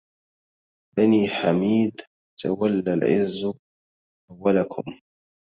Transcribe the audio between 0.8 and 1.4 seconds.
بني